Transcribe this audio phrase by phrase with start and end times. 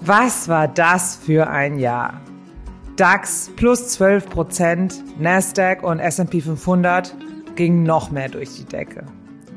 [0.00, 2.20] Was war das für ein Jahr?
[2.96, 7.14] DAX plus 12 Prozent, Nasdaq und S&P 500
[7.54, 9.06] gingen noch mehr durch die Decke.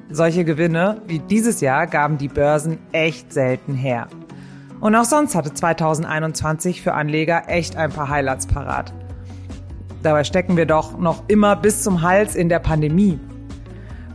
[0.09, 4.07] Solche Gewinne wie dieses Jahr gaben die Börsen echt selten her.
[4.79, 8.93] Und auch sonst hatte 2021 für Anleger echt ein paar Highlights parat.
[10.03, 13.19] Dabei stecken wir doch noch immer bis zum Hals in der Pandemie.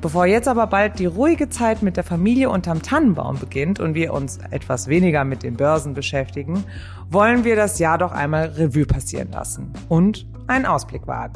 [0.01, 4.13] Bevor jetzt aber bald die ruhige Zeit mit der Familie unterm Tannenbaum beginnt und wir
[4.13, 6.65] uns etwas weniger mit den Börsen beschäftigen,
[7.11, 11.35] wollen wir das Jahr doch einmal Revue passieren lassen und einen Ausblick wagen.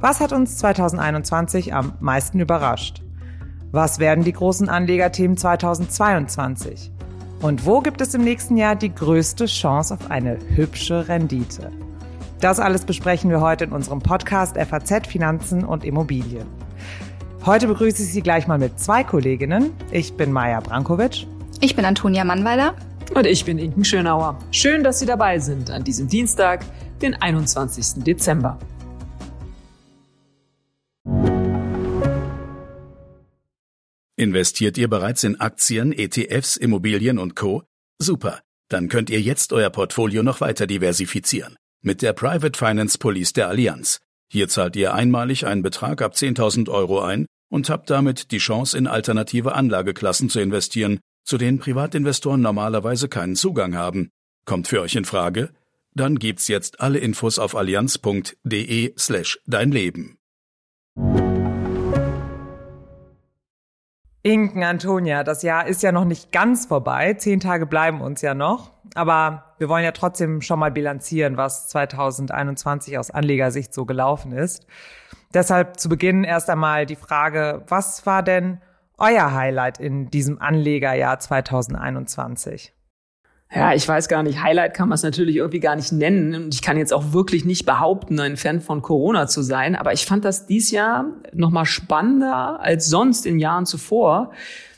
[0.00, 3.02] Was hat uns 2021 am meisten überrascht?
[3.72, 6.92] Was werden die großen Anlegerthemen 2022?
[7.40, 11.70] Und wo gibt es im nächsten Jahr die größte Chance auf eine hübsche Rendite?
[12.40, 16.63] Das alles besprechen wir heute in unserem Podcast FAZ Finanzen und Immobilien.
[17.46, 19.74] Heute begrüße ich Sie gleich mal mit zwei Kolleginnen.
[19.90, 21.26] Ich bin Maja Brankovic.
[21.60, 22.74] Ich bin Antonia Mannweiler.
[23.14, 24.38] Und ich bin Inken Schönauer.
[24.50, 26.64] Schön, dass Sie dabei sind an diesem Dienstag,
[27.02, 28.02] den 21.
[28.02, 28.58] Dezember.
[34.16, 37.64] Investiert ihr bereits in Aktien, ETFs, Immobilien und Co?
[37.98, 38.40] Super.
[38.70, 41.56] Dann könnt ihr jetzt euer Portfolio noch weiter diversifizieren.
[41.82, 44.00] Mit der Private Finance Police der Allianz.
[44.32, 48.76] Hier zahlt ihr einmalig einen Betrag ab 10.000 Euro ein und habt damit die Chance,
[48.76, 54.10] in alternative Anlageklassen zu investieren, zu denen Privatinvestoren normalerweise keinen Zugang haben.
[54.44, 55.50] Kommt für euch in Frage?
[55.94, 60.18] Dann gibt's jetzt alle Infos auf allianz.de slash dein Leben.
[64.26, 67.12] Inken, Antonia, das Jahr ist ja noch nicht ganz vorbei.
[67.12, 68.72] Zehn Tage bleiben uns ja noch.
[68.94, 74.66] Aber wir wollen ja trotzdem schon mal bilanzieren, was 2021 aus Anlegersicht so gelaufen ist.
[75.34, 78.60] Deshalb zu Beginn erst einmal die Frage, was war denn
[78.96, 82.72] euer Highlight in diesem Anlegerjahr 2021?
[83.52, 84.42] Ja, ich weiß gar nicht.
[84.42, 86.34] Highlight kann man es natürlich irgendwie gar nicht nennen.
[86.34, 89.76] Und ich kann jetzt auch wirklich nicht behaupten, ein Fan von Corona zu sein.
[89.76, 94.32] Aber ich fand das dies Jahr noch mal spannender als sonst in Jahren zuvor.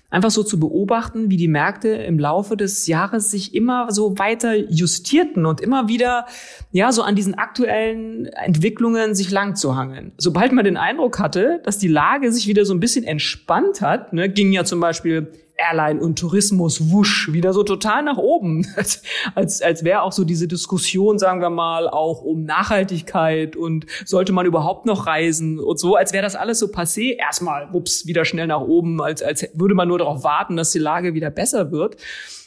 [0.08, 4.54] Einfach so zu beobachten, wie die Märkte im Laufe des Jahres sich immer so weiter
[4.54, 6.26] justierten und immer wieder,
[6.70, 10.12] ja, so an diesen aktuellen Entwicklungen sich lang zu hangeln.
[10.16, 14.12] Sobald man den Eindruck hatte, dass die Lage sich wieder so ein bisschen entspannt hat,
[14.12, 18.66] ne, ging ja zum Beispiel Airline und Tourismus wusch wieder so total nach oben.
[18.76, 19.02] Als,
[19.34, 24.32] als, als wäre auch so diese Diskussion, sagen wir mal, auch um Nachhaltigkeit und sollte
[24.32, 27.16] man überhaupt noch reisen und so, als wäre das alles so passé.
[27.16, 30.78] Erstmal, ups, wieder schnell nach oben, als, als würde man nur darauf warten, dass die
[30.78, 31.96] Lage wieder besser wird.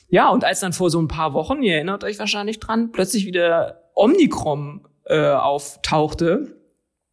[0.09, 3.25] Ja, und als dann vor so ein paar Wochen, ihr erinnert euch wahrscheinlich dran, plötzlich
[3.25, 6.58] wieder Omikron äh, auftauchte,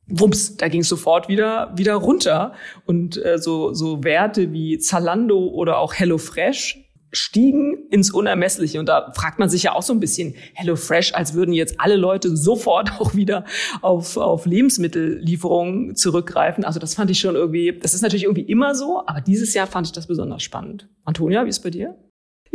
[0.09, 2.53] wumps, da ging es sofort wieder wieder runter
[2.85, 8.79] und äh, so so Werte wie Zalando oder auch HelloFresh stiegen ins Unermessliche.
[8.79, 11.97] Und da fragt man sich ja auch so ein bisschen, HelloFresh, als würden jetzt alle
[11.97, 13.45] Leute sofort auch wieder
[13.83, 16.65] auf, auf Lebensmittellieferungen zurückgreifen.
[16.65, 19.67] Also das fand ich schon irgendwie, das ist natürlich irgendwie immer so, aber dieses Jahr
[19.67, 20.89] fand ich das besonders spannend.
[21.05, 21.97] Antonia, wie ist bei dir?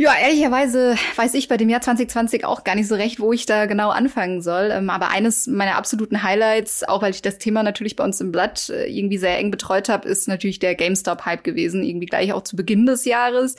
[0.02, 3.46] Ja, ehrlicherweise weiß ich bei dem Jahr 2020 auch gar nicht so recht, wo ich
[3.46, 4.70] da genau anfangen soll.
[4.72, 8.32] Ähm, aber eines meiner absoluten Highlights, auch weil ich das Thema natürlich bei uns im
[8.32, 11.84] Blatt äh, irgendwie sehr eng betreut habe, ist natürlich der GameStop-Hype gewesen.
[11.84, 13.54] Irgendwie gleich auch zu Beginn des Jahres.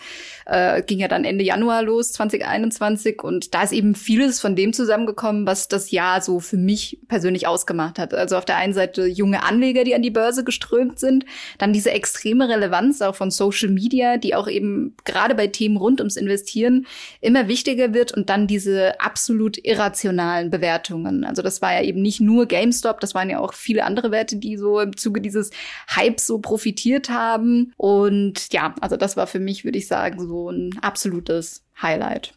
[0.46, 3.24] Äh, ging ja dann Ende Januar los, 2021.
[3.24, 7.48] Und da ist eben vieles von dem zusammengekommen, was das Jahr so für mich persönlich
[7.48, 8.14] ausgemacht hat.
[8.14, 11.24] Also auf der einen Seite junge Anleger, die an die Börse geströmt sind.
[11.58, 16.02] Dann diese extreme Relevanz auch von Social Media, die auch eben gerade bei Themen rund
[16.02, 16.88] ums investieren
[17.22, 21.24] immer wichtiger wird und dann diese absolut irrationalen Bewertungen.
[21.26, 24.38] Also das war ja eben nicht nur GameStop, das waren ja auch viele andere Werte,
[24.38, 25.52] die so im Zuge dieses
[25.88, 27.74] Hypes so profitiert haben.
[27.78, 32.34] Und ja, also das war für mich, würde ich sagen, so ein absolutes Highlight.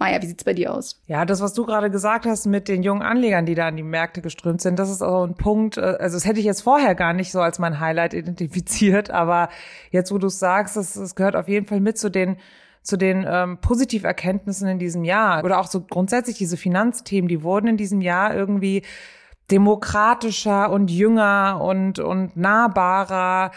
[0.00, 1.00] Maja, wie sieht's bei dir aus?
[1.06, 3.82] Ja, das, was du gerade gesagt hast mit den jungen Anlegern, die da an die
[3.82, 6.94] Märkte geströmt sind, das ist auch ein Punkt, äh, also das hätte ich jetzt vorher
[6.94, 9.48] gar nicht so als mein Highlight identifiziert, aber
[9.90, 12.36] jetzt, wo du es sagst, das, das gehört auf jeden Fall mit zu den
[12.82, 17.68] zu den ähm, Positiverkenntnissen in diesem Jahr oder auch so grundsätzlich diese Finanzthemen, die wurden
[17.68, 18.82] in diesem Jahr irgendwie
[19.50, 23.50] demokratischer und jünger und, und nahbarer.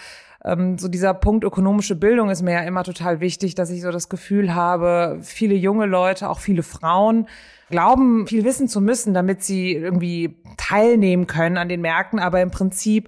[0.43, 3.91] Ähm, so dieser Punkt ökonomische Bildung ist mir ja immer total wichtig, dass ich so
[3.91, 7.27] das Gefühl habe, viele junge Leute, auch viele Frauen,
[7.69, 12.51] glauben, viel wissen zu müssen, damit sie irgendwie teilnehmen können an den Märkten, aber im
[12.51, 13.07] Prinzip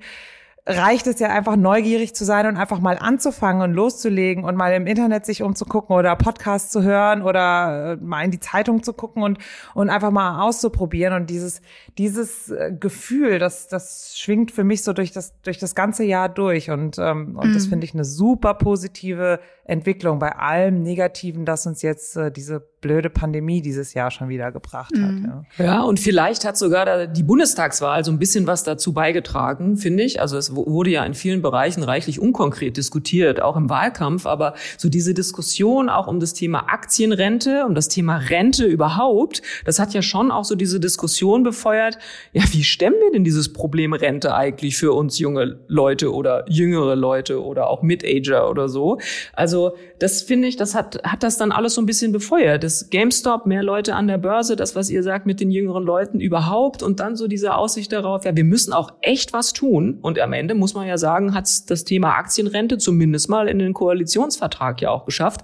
[0.66, 4.74] reicht es ja einfach neugierig zu sein und einfach mal anzufangen und loszulegen und mal
[4.74, 8.94] im Internet sich umzugucken oder Podcasts zu hören oder äh, mal in die Zeitung zu
[8.94, 9.40] gucken und
[9.74, 11.62] und einfach mal auszuprobieren und dieses
[11.98, 16.30] dieses äh, Gefühl, das das schwingt für mich so durch das durch das ganze Jahr
[16.30, 17.54] durch und ähm, und mhm.
[17.54, 22.68] das finde ich eine super positive Entwicklung, bei allem Negativen, das uns jetzt äh, diese
[22.84, 25.12] blöde Pandemie dieses Jahr schon wieder gebracht hat.
[25.12, 25.46] Mhm.
[25.58, 25.66] Ja.
[25.66, 30.20] ja, und vielleicht hat sogar die Bundestagswahl so ein bisschen was dazu beigetragen, finde ich.
[30.20, 34.26] Also es wurde ja in vielen Bereichen reichlich unkonkret diskutiert, auch im Wahlkampf.
[34.26, 39.80] Aber so diese Diskussion auch um das Thema Aktienrente, um das Thema Rente überhaupt, das
[39.80, 41.98] hat ja schon auch so diese Diskussion befeuert.
[42.34, 46.98] Ja, wie stemmen wir denn dieses Problem Rente eigentlich für uns junge Leute oder jüngere
[46.98, 49.00] Leute oder auch Mid-Ager oder so?
[49.32, 49.53] Also
[50.00, 52.64] das finde ich, das hat, hat das dann alles so ein bisschen befeuert.
[52.64, 56.20] Das GameStop, mehr Leute an der Börse, das, was ihr sagt mit den jüngeren Leuten
[56.20, 60.00] überhaupt und dann so diese Aussicht darauf, ja, wir müssen auch echt was tun.
[60.02, 63.74] Und am Ende muss man ja sagen, hat das Thema Aktienrente zumindest mal in den
[63.74, 65.42] Koalitionsvertrag ja auch geschafft.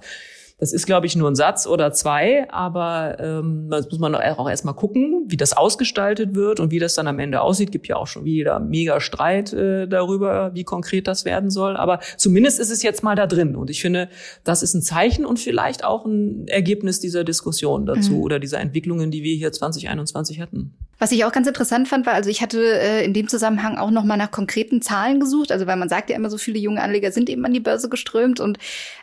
[0.60, 4.48] Das ist, glaube ich, nur ein Satz oder zwei, aber ähm, das muss man auch
[4.48, 7.72] erstmal gucken, wie das ausgestaltet wird und wie das dann am Ende aussieht.
[7.72, 11.78] Gibt ja auch schon wieder mega Streit äh, darüber, wie konkret das werden soll.
[11.78, 13.56] Aber zumindest ist es jetzt mal da drin.
[13.56, 14.10] Und ich finde,
[14.44, 18.22] das ist ein Zeichen und vielleicht auch ein Ergebnis dieser Diskussion dazu mhm.
[18.22, 20.74] oder dieser Entwicklungen, die wir hier 2021 hatten.
[21.00, 23.90] Was ich auch ganz interessant fand, war, also ich hatte äh, in dem Zusammenhang auch
[23.90, 26.82] noch mal nach konkreten Zahlen gesucht, also weil man sagt ja immer, so viele junge
[26.82, 28.38] Anleger sind eben an die Börse geströmt.
[28.38, 28.58] Und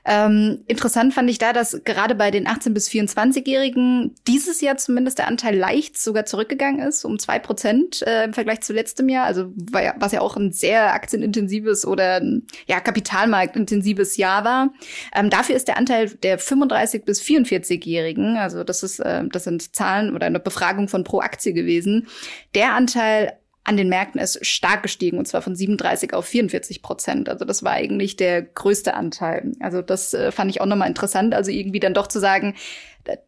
[0.05, 5.17] ähm, interessant fand ich da, dass gerade bei den 18 bis 24-Jährigen dieses Jahr zumindest
[5.17, 9.25] der Anteil leicht sogar zurückgegangen ist, um zwei Prozent äh, im Vergleich zu letztem Jahr,
[9.25, 12.21] also ja, was ja auch ein sehr aktienintensives oder
[12.67, 14.71] ja kapitalmarktintensives Jahr war.
[15.15, 19.75] Ähm, dafür ist der Anteil der 35 bis 44-Jährigen, also das ist äh, das sind
[19.75, 22.07] Zahlen oder eine Befragung von pro Aktie gewesen gewesen.
[22.55, 27.27] Der Anteil an den Märkten ist stark gestiegen und zwar von 37 auf 44 Prozent.
[27.27, 29.51] Also das war eigentlich der größte Anteil.
[29.59, 31.33] Also das äh, fand ich auch nochmal interessant.
[31.33, 32.55] Also irgendwie dann doch zu sagen,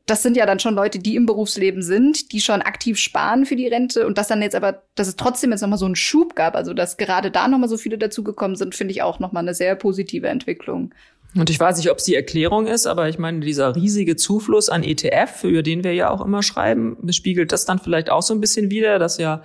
[0.06, 3.56] das sind ja dann schon Leute, die im Berufsleben sind, die schon aktiv sparen für
[3.56, 6.36] die Rente und das dann jetzt aber, dass es trotzdem jetzt nochmal so einen Schub
[6.36, 9.54] gab, also dass gerade da nochmal so viele dazugekommen sind, finde ich auch nochmal eine
[9.54, 10.94] sehr positive Entwicklung.
[11.36, 14.68] Und ich weiß nicht, ob es die Erklärung ist, aber ich meine, dieser riesige Zufluss
[14.68, 18.34] an ETF, über den wir ja auch immer schreiben, spiegelt das dann vielleicht auch so
[18.34, 19.44] ein bisschen wieder, dass ja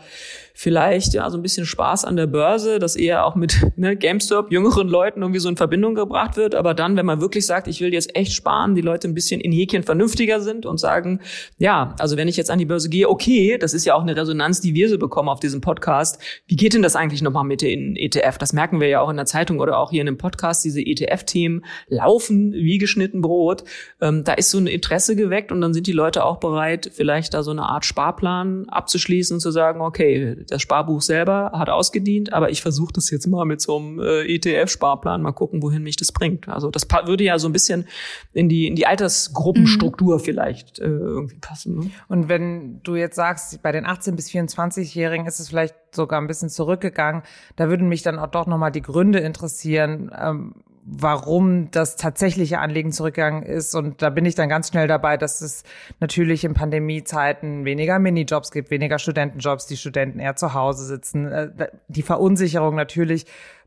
[0.56, 4.52] vielleicht ja so ein bisschen Spaß an der Börse, dass eher auch mit ne, GameStop
[4.52, 6.54] jüngeren Leuten irgendwie so in Verbindung gebracht wird.
[6.54, 9.40] Aber dann, wenn man wirklich sagt, ich will jetzt echt sparen, die Leute ein bisschen
[9.40, 11.20] in Häkchen vernünftiger sind und sagen,
[11.58, 14.16] ja, also wenn ich jetzt an die Börse gehe, okay, das ist ja auch eine
[14.16, 16.20] Resonanz, die wir so bekommen auf diesem Podcast.
[16.46, 18.38] Wie geht denn das eigentlich nochmal mit den ETF?
[18.38, 20.64] Das merken wir ja auch in der Zeitung oder auch hier in dem Podcast.
[20.64, 23.64] Diese ETF-Themen laufen wie geschnitten Brot.
[24.00, 27.34] Ähm, da ist so ein Interesse geweckt und dann sind die Leute auch bereit, vielleicht
[27.34, 32.32] da so eine Art Sparplan abzuschließen und zu sagen, okay, das Sparbuch selber hat ausgedient,
[32.32, 35.96] aber ich versuche das jetzt mal mit so einem äh, ETF-Sparplan, mal gucken, wohin mich
[35.96, 36.48] das bringt.
[36.48, 37.86] Also das würde ja so ein bisschen
[38.32, 40.20] in die, in die Altersgruppenstruktur mhm.
[40.20, 41.78] vielleicht äh, irgendwie passen.
[41.78, 41.90] Ne?
[42.08, 46.26] Und wenn du jetzt sagst, bei den 18- bis 24-Jährigen ist es vielleicht sogar ein
[46.26, 47.22] bisschen zurückgegangen,
[47.56, 50.10] da würden mich dann auch doch nochmal die Gründe interessieren.
[50.16, 50.54] Ähm,
[50.86, 53.74] warum das tatsächliche Anliegen zurückgegangen ist.
[53.74, 55.64] Und da bin ich dann ganz schnell dabei, dass es
[55.98, 61.26] natürlich in Pandemiezeiten weniger Minijobs gibt, weniger Studentenjobs, die Studenten eher zu Hause sitzen.
[61.26, 63.24] Äh, die Verunsicherung natürlich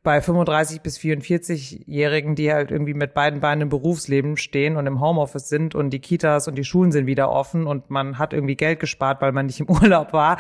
[0.08, 5.02] bei 35 bis 44-Jährigen, die halt irgendwie mit beiden Beinen im Berufsleben stehen und im
[5.02, 8.56] Homeoffice sind und die Kitas und die Schulen sind wieder offen und man hat irgendwie
[8.56, 10.38] Geld gespart, weil man nicht im Urlaub war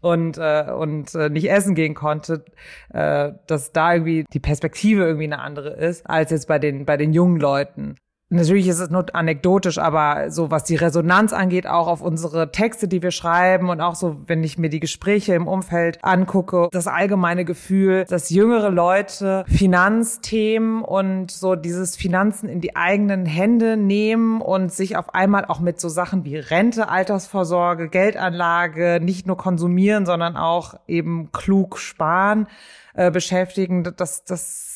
[0.00, 2.42] und äh, und äh, nicht essen gehen konnte,
[2.88, 6.96] äh, dass da irgendwie die Perspektive irgendwie eine andere ist als jetzt bei den bei
[6.96, 7.96] den jungen Leuten
[8.32, 12.88] natürlich ist es nur anekdotisch, aber so was die Resonanz angeht, auch auf unsere Texte,
[12.88, 16.86] die wir schreiben und auch so, wenn ich mir die Gespräche im Umfeld angucke, das
[16.86, 24.40] allgemeine Gefühl, dass jüngere Leute Finanzthemen und so dieses Finanzen in die eigenen Hände nehmen
[24.40, 30.06] und sich auf einmal auch mit so Sachen wie Rente, Altersvorsorge, Geldanlage nicht nur konsumieren,
[30.06, 32.46] sondern auch eben klug sparen
[32.94, 33.84] äh, beschäftigen.
[33.96, 34.71] Das, das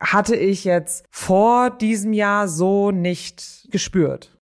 [0.00, 4.37] hatte ich jetzt vor diesem Jahr so nicht gespürt.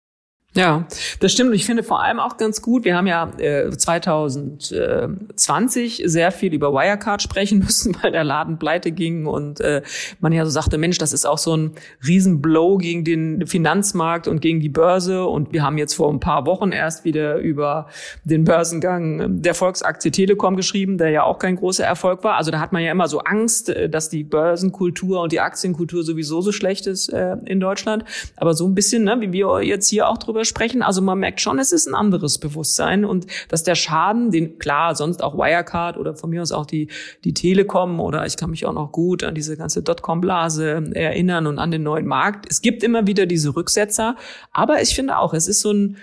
[0.57, 0.87] Ja,
[1.19, 1.49] das stimmt.
[1.49, 6.53] Und ich finde vor allem auch ganz gut, wir haben ja äh, 2020 sehr viel
[6.53, 9.81] über Wirecard sprechen müssen, weil der Laden pleite ging und äh,
[10.21, 11.73] man ja so sagte, Mensch, das ist auch so ein
[12.07, 15.25] Riesenblow gegen den Finanzmarkt und gegen die Börse.
[15.25, 17.87] Und wir haben jetzt vor ein paar Wochen erst wieder über
[18.23, 22.37] den Börsengang der Volksaktie Telekom geschrieben, der ja auch kein großer Erfolg war.
[22.37, 26.03] Also da hat man ja immer so Angst, äh, dass die Börsenkultur und die Aktienkultur
[26.03, 28.05] sowieso so schlecht ist äh, in Deutschland.
[28.37, 30.81] Aber so ein bisschen, ne, wie wir jetzt hier auch drüber sprechen.
[30.81, 34.95] Also man merkt schon, es ist ein anderes Bewusstsein und dass der Schaden, den klar
[34.95, 36.87] sonst auch Wirecard oder von mir aus auch die
[37.23, 41.59] die Telekom oder ich kann mich auch noch gut an diese ganze Dotcom-Blase erinnern und
[41.59, 42.45] an den neuen Markt.
[42.49, 44.15] Es gibt immer wieder diese Rücksetzer,
[44.51, 45.97] aber ich finde auch, es ist so ein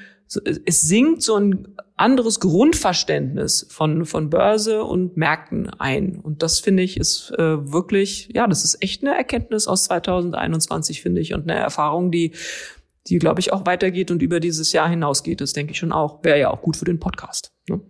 [0.64, 6.18] es sinkt so ein anderes Grundverständnis von, von Börse und Märkten ein.
[6.20, 11.02] Und das finde ich ist äh, wirklich, ja, das ist echt eine Erkenntnis aus 2021,
[11.02, 12.32] finde ich, und eine Erfahrung, die,
[13.06, 15.40] die, glaube ich, auch weitergeht und über dieses Jahr hinausgeht.
[15.40, 16.22] Das denke ich schon auch.
[16.22, 17.52] Wäre ja auch gut für den Podcast.
[17.68, 17.80] Ne?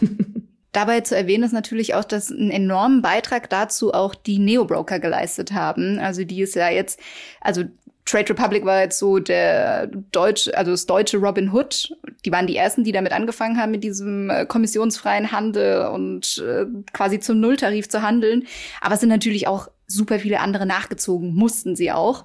[0.72, 5.52] Dabei zu erwähnen ist natürlich auch, dass einen enormen Beitrag dazu auch die Neo-Broker geleistet
[5.52, 5.98] haben.
[5.98, 6.98] Also die ist ja jetzt,
[7.42, 7.64] also
[8.04, 11.94] Trade Republic war jetzt so der deutsche, also das deutsche Robin Hood.
[12.24, 16.66] Die waren die ersten, die damit angefangen haben, mit diesem äh, kommissionsfreien Handel und äh,
[16.92, 18.46] quasi zum Nulltarif zu handeln.
[18.80, 22.24] Aber es sind natürlich auch super viele andere nachgezogen, mussten sie auch.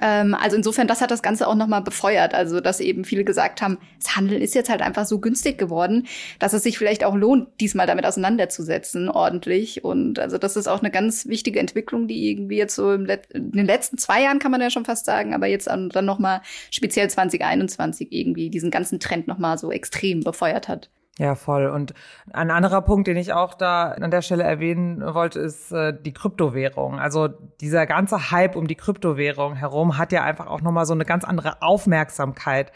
[0.00, 2.34] Ähm, also insofern, das hat das Ganze auch nochmal befeuert.
[2.34, 6.06] Also, dass eben viele gesagt haben, das Handeln ist jetzt halt einfach so günstig geworden,
[6.38, 9.84] dass es sich vielleicht auch lohnt, diesmal damit auseinanderzusetzen, ordentlich.
[9.84, 13.66] Und also, das ist auch eine ganz wichtige Entwicklung, die irgendwie jetzt so in den
[13.66, 18.08] letzten zwei Jahren kann man ja schon fast sagen, aber jetzt dann nochmal speziell 2021
[18.10, 20.90] irgendwie diesen ganzen Trend nochmal so extrem befeuert hat.
[21.18, 21.66] Ja, voll.
[21.66, 21.94] Und
[22.32, 26.12] ein anderer Punkt, den ich auch da an der Stelle erwähnen wollte, ist äh, die
[26.12, 26.98] Kryptowährung.
[26.98, 27.28] Also
[27.60, 31.24] dieser ganze Hype um die Kryptowährung herum hat ja einfach auch nochmal so eine ganz
[31.24, 32.72] andere Aufmerksamkeit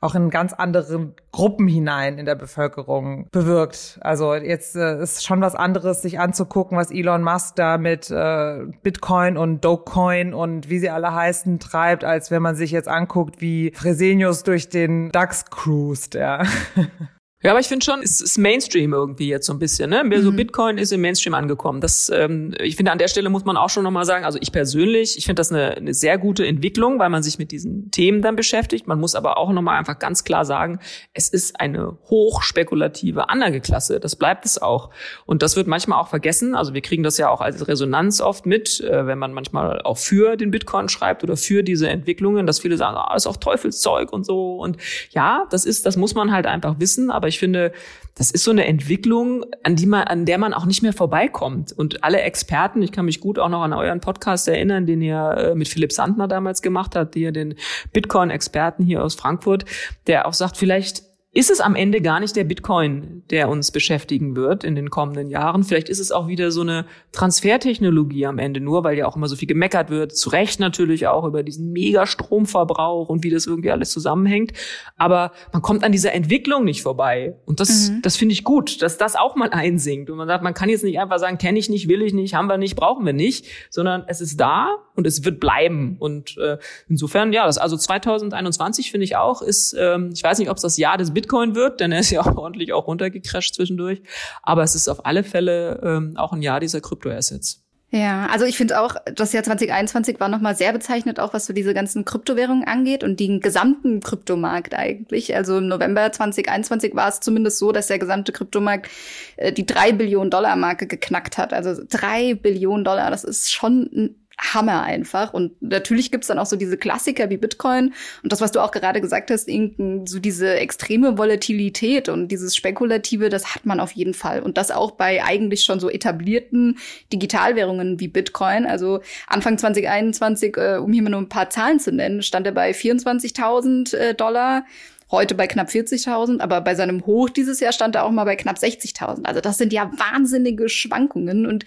[0.00, 3.98] auch in ganz andere Gruppen hinein in der Bevölkerung bewirkt.
[4.02, 8.66] Also jetzt äh, ist schon was anderes, sich anzugucken, was Elon Musk da mit äh,
[8.82, 13.40] Bitcoin und Dogecoin und wie sie alle heißen treibt, als wenn man sich jetzt anguckt,
[13.40, 16.42] wie Fresenius durch den DAX cruist, ja.
[17.46, 19.90] Ja, aber ich finde schon, es ist Mainstream irgendwie jetzt so ein bisschen.
[19.90, 20.02] Ne?
[20.02, 20.22] Mhm.
[20.22, 21.80] So Bitcoin ist im Mainstream angekommen.
[21.80, 24.50] Das, ähm, ich finde, an der Stelle muss man auch schon nochmal sagen, also ich
[24.50, 28.20] persönlich, ich finde das eine, eine sehr gute Entwicklung, weil man sich mit diesen Themen
[28.20, 28.88] dann beschäftigt.
[28.88, 30.80] Man muss aber auch nochmal einfach ganz klar sagen,
[31.12, 34.00] es ist eine hochspekulative Anlageklasse.
[34.00, 34.90] Das bleibt es auch.
[35.24, 36.56] Und das wird manchmal auch vergessen.
[36.56, 39.98] Also wir kriegen das ja auch als Resonanz oft mit, äh, wenn man manchmal auch
[39.98, 44.12] für den Bitcoin schreibt oder für diese Entwicklungen, dass viele sagen, ah, ist auch Teufelszeug
[44.12, 44.56] und so.
[44.56, 44.78] Und
[45.10, 47.12] ja, das ist, das muss man halt einfach wissen.
[47.12, 47.72] Aber aber ich finde,
[48.14, 51.72] das ist so eine Entwicklung, an die man, an der man auch nicht mehr vorbeikommt.
[51.72, 55.36] Und alle Experten, ich kann mich gut auch noch an euren Podcast erinnern, den ihr
[55.36, 57.54] äh, mit Philipp Sandner damals gemacht habt, ihr den
[57.92, 59.66] Bitcoin-Experten hier aus Frankfurt,
[60.06, 61.02] der auch sagt, vielleicht
[61.36, 65.28] ist es am Ende gar nicht der Bitcoin, der uns beschäftigen wird in den kommenden
[65.28, 65.64] Jahren.
[65.64, 69.28] Vielleicht ist es auch wieder so eine Transfertechnologie am Ende nur, weil ja auch immer
[69.28, 70.16] so viel gemeckert wird.
[70.16, 74.54] Zu Recht natürlich auch über diesen Megastromverbrauch und wie das irgendwie alles zusammenhängt.
[74.96, 77.36] Aber man kommt an dieser Entwicklung nicht vorbei.
[77.44, 78.00] Und das, mhm.
[78.00, 80.08] das finde ich gut, dass das auch mal einsinkt.
[80.08, 82.34] Und man sagt, man kann jetzt nicht einfach sagen, kenne ich nicht, will ich nicht,
[82.34, 85.96] haben wir nicht, brauchen wir nicht, sondern es ist da und es wird bleiben.
[85.98, 86.56] Und äh,
[86.88, 90.62] insofern, ja, das also 2021 finde ich auch, ist, ähm, ich weiß nicht, ob es
[90.62, 94.02] das Jahr des Bitcoin Bitcoin wird, denn er ist ja auch ordentlich auch runtergecrasht zwischendurch.
[94.42, 97.62] Aber es ist auf alle Fälle ähm, auch ein Jahr dieser Kryptoassets.
[97.90, 101.52] Ja, also ich finde auch, das Jahr 2021 war nochmal sehr bezeichnet, auch was so
[101.52, 105.36] diese ganzen Kryptowährungen angeht und den gesamten Kryptomarkt eigentlich.
[105.36, 108.90] Also im November 2021 war es zumindest so, dass der gesamte Kryptomarkt
[109.36, 111.52] äh, die drei Billionen Dollar Marke geknackt hat.
[111.52, 115.32] Also drei Billionen Dollar, das ist schon ein Hammer einfach.
[115.32, 118.70] Und natürlich gibt's dann auch so diese Klassiker wie Bitcoin und das, was du auch
[118.70, 124.14] gerade gesagt hast, so diese extreme Volatilität und dieses Spekulative, das hat man auf jeden
[124.14, 124.42] Fall.
[124.42, 126.78] Und das auch bei eigentlich schon so etablierten
[127.12, 128.66] Digitalwährungen wie Bitcoin.
[128.66, 132.52] Also Anfang 2021, äh, um hier mal nur ein paar Zahlen zu nennen, stand er
[132.52, 134.64] bei 24.000 äh, Dollar
[135.10, 138.36] heute bei knapp 40.000, aber bei seinem Hoch dieses Jahr stand er auch mal bei
[138.36, 139.24] knapp 60.000.
[139.24, 141.64] Also das sind ja wahnsinnige Schwankungen und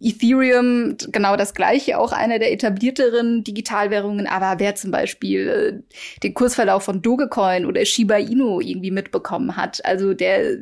[0.00, 6.34] Ethereum genau das gleiche, auch eine der etablierteren Digitalwährungen, aber wer zum Beispiel äh, den
[6.34, 10.58] Kursverlauf von Dogecoin oder Shiba Inu irgendwie mitbekommen hat, also der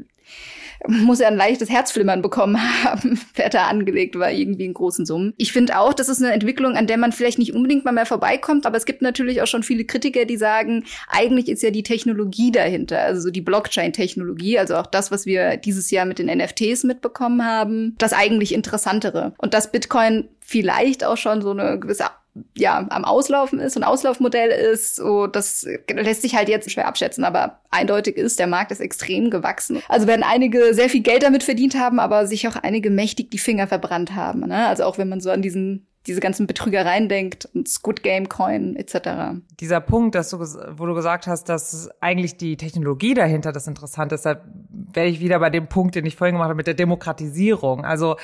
[0.87, 5.35] muss er ein leichtes Herzflimmern bekommen haben, wer da angelegt war, irgendwie in großen Summen.
[5.37, 8.07] Ich finde auch, das ist eine Entwicklung, an der man vielleicht nicht unbedingt mal mehr
[8.07, 11.83] vorbeikommt, aber es gibt natürlich auch schon viele Kritiker, die sagen, eigentlich ist ja die
[11.83, 16.85] Technologie dahinter, also die Blockchain-Technologie, also auch das, was wir dieses Jahr mit den NFTs
[16.85, 19.35] mitbekommen haben, das eigentlich Interessantere.
[19.39, 22.07] Und dass Bitcoin vielleicht auch schon so eine gewisse
[22.57, 27.25] ja, am Auslaufen ist und Auslaufmodell ist, so, das lässt sich halt jetzt schwer abschätzen,
[27.25, 29.83] aber eindeutig ist, der Markt ist extrem gewachsen.
[29.89, 33.39] Also werden einige sehr viel Geld damit verdient haben, aber sich auch einige mächtig die
[33.39, 34.41] Finger verbrannt haben.
[34.41, 34.67] Ne?
[34.67, 38.77] Also auch wenn man so an diesen diese ganzen Betrügereien denkt und Squid Game Coin
[38.77, 39.39] etc.
[39.59, 44.17] Dieser Punkt, dass du, wo du gesagt hast, dass eigentlich die Technologie dahinter das Interessante
[44.17, 46.75] ist, da werde ich wieder bei dem Punkt, den ich vorhin gemacht habe mit der
[46.75, 47.87] Demokratisierung.
[47.87, 48.17] Also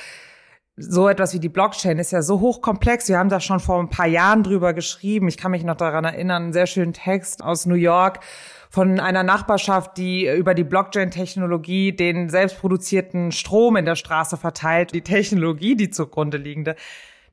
[0.77, 3.09] so etwas wie die Blockchain ist ja so hochkomplex.
[3.09, 5.27] Wir haben da schon vor ein paar Jahren drüber geschrieben.
[5.27, 8.21] Ich kann mich noch daran erinnern, einen sehr schönen Text aus New York
[8.69, 14.93] von einer Nachbarschaft, die über die Blockchain-Technologie den selbstproduzierten Strom in der Straße verteilt.
[14.93, 16.75] Die Technologie, die zugrunde liegende,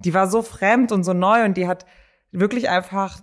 [0.00, 1.86] die war so fremd und so neu und die hat
[2.32, 3.20] wirklich einfach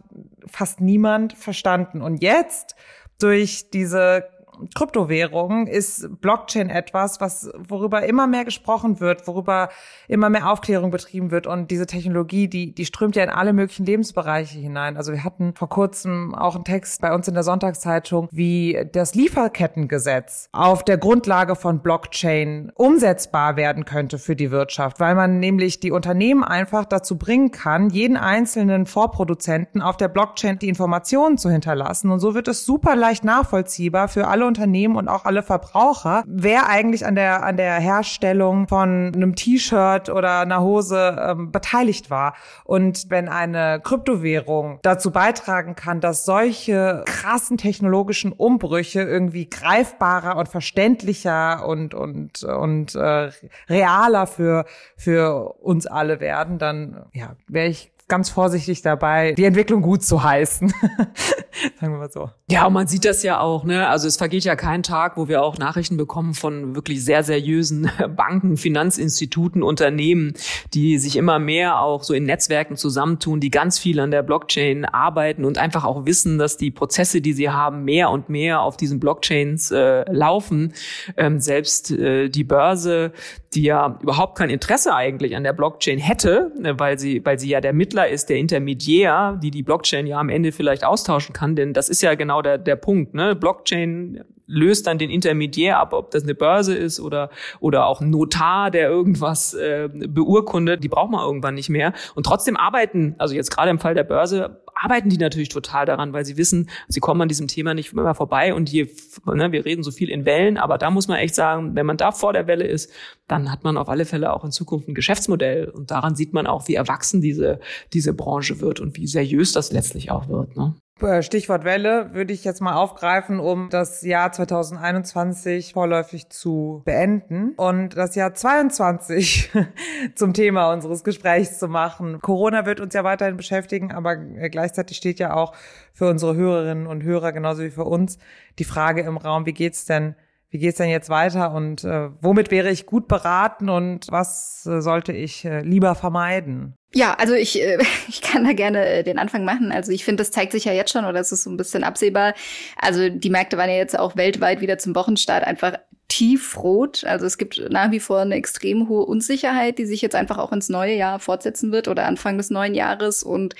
[0.48, 2.02] fast niemand verstanden.
[2.02, 2.76] Und jetzt
[3.20, 4.28] durch diese
[4.76, 9.70] Kryptowährung ist Blockchain etwas, was worüber immer mehr gesprochen wird, worüber
[10.08, 13.86] immer mehr Aufklärung betrieben wird und diese Technologie, die die strömt ja in alle möglichen
[13.86, 14.98] Lebensbereiche hinein.
[14.98, 19.16] Also wir hatten vor kurzem auch einen Text bei uns in der Sonntagszeitung, wie das
[19.16, 25.80] Lieferkettengesetz auf der Grundlage von Blockchain umsetzbar werden könnte für die Wirtschaft, weil man nämlich
[25.80, 31.50] die Unternehmen einfach dazu bringen kann, jeden einzelnen Vorproduzenten auf der Blockchain die Informationen zu
[31.50, 36.24] hinterlassen und so wird es super leicht nachvollziehbar für alle Unternehmen und auch alle Verbraucher,
[36.28, 42.10] wer eigentlich an der, an der Herstellung von einem T-Shirt oder einer Hose ähm, beteiligt
[42.10, 42.36] war.
[42.64, 50.50] Und wenn eine Kryptowährung dazu beitragen kann, dass solche krassen technologischen Umbrüche irgendwie greifbarer und
[50.50, 53.30] verständlicher und, und, und äh,
[53.70, 59.82] realer für, für uns alle werden, dann ja, wäre ich ganz vorsichtig dabei, die Entwicklung
[59.82, 60.70] gut zu heißen.
[61.80, 62.30] Sagen wir mal so.
[62.50, 63.88] Ja, und man sieht das ja auch, ne?
[63.88, 67.90] Also es vergeht ja kein Tag, wo wir auch Nachrichten bekommen von wirklich sehr seriösen
[68.16, 70.34] Banken, Finanzinstituten, Unternehmen,
[70.74, 74.86] die sich immer mehr auch so in Netzwerken zusammentun, die ganz viel an der Blockchain
[74.86, 78.78] arbeiten und einfach auch wissen, dass die Prozesse, die sie haben, mehr und mehr auf
[78.78, 80.74] diesen Blockchains äh, laufen.
[81.18, 83.14] Ähm, selbst äh, die Börse,
[83.56, 87.50] die ja überhaupt kein Interesse eigentlich an der Blockchain hätte, ne, weil sie, weil sie
[87.50, 91.56] ja der Mittler ist, der Intermediär, die die Blockchain ja am Ende vielleicht austauschen kann,
[91.56, 93.14] denn das ist ja genau der, der Punkt.
[93.14, 93.36] Ne?
[93.36, 98.10] Blockchain löst dann den Intermediär ab, ob das eine Börse ist oder oder auch ein
[98.10, 101.94] Notar, der irgendwas äh, beurkundet, die braucht man irgendwann nicht mehr.
[102.16, 106.14] Und trotzdem arbeiten, also jetzt gerade im Fall der Börse, arbeiten die natürlich total daran,
[106.14, 108.54] weil sie wissen, sie kommen an diesem Thema nicht mehr vorbei.
[108.54, 108.90] Und je,
[109.26, 111.98] ne, wir reden so viel in Wellen, aber da muss man echt sagen, wenn man
[111.98, 112.92] da vor der Welle ist,
[113.28, 115.70] dann hat man auf alle Fälle auch in Zukunft ein Geschäftsmodell.
[115.70, 117.60] Und daran sieht man auch, wie erwachsen diese,
[117.94, 120.56] diese Branche wird und wie seriös das letztlich auch wird.
[120.56, 120.76] Ne?
[121.02, 127.52] Äh, Stichwort Welle würde ich jetzt mal aufgreifen, um das Jahr 2021 vorläufig zu beenden
[127.58, 129.52] und das Jahr 22
[130.16, 132.22] zum Thema unseres Gesprächs zu machen.
[132.22, 135.54] Corona wird uns ja weiterhin beschäftigen, aber gleichzeitig steht ja auch
[135.92, 138.18] für unsere Hörerinnen und Hörer genauso wie für uns
[138.58, 140.16] die Frage im Raum, wie geht's denn
[140.52, 144.80] wie geht's denn jetzt weiter und äh, womit wäre ich gut beraten und was äh,
[144.80, 146.76] sollte ich äh, lieber vermeiden?
[146.96, 147.78] Ja, also ich, äh,
[148.08, 149.72] ich kann da gerne äh, den Anfang machen.
[149.72, 151.84] Also ich finde, das zeigt sich ja jetzt schon oder es ist so ein bisschen
[151.84, 152.34] absehbar.
[152.78, 155.78] Also die Märkte waren ja jetzt auch weltweit wieder zum Wochenstart einfach
[156.08, 157.04] tiefrot.
[157.04, 160.54] Also es gibt nach wie vor eine extrem hohe Unsicherheit, die sich jetzt einfach auch
[160.54, 163.24] ins neue Jahr fortsetzen wird oder Anfang des neuen Jahres.
[163.24, 163.56] Und